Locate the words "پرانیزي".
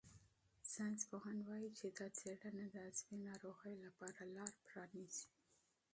4.67-5.27